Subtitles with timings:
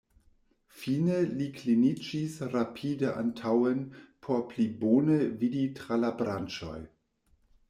[0.77, 3.85] Fine li kliniĝis rapide antaŭen
[4.29, 6.77] por pli bone vidi tra la branĉoj.